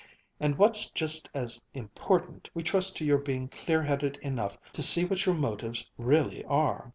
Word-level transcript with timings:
And, 0.39 0.57
what's 0.57 0.89
just 0.89 1.29
as 1.31 1.61
important, 1.75 2.49
we 2.55 2.63
trust 2.63 2.97
to 2.97 3.05
your 3.05 3.19
being 3.19 3.49
clear 3.49 3.83
headed 3.83 4.17
enough 4.23 4.57
to 4.73 4.81
see 4.81 5.05
what 5.05 5.27
your 5.27 5.35
motives 5.35 5.91
really 5.95 6.43
are." 6.45 6.89